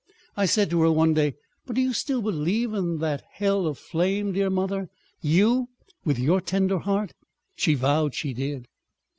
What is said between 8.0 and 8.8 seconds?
she did.